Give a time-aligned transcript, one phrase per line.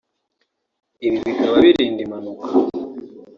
[1.05, 2.47] ibi bikaba birinda impanuka